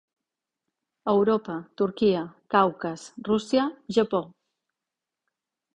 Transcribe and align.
Europa, 1.13 1.57
Turquia, 1.81 2.23
Caucas, 2.57 3.05
Rússia, 3.31 3.71
Japó. 3.99 4.23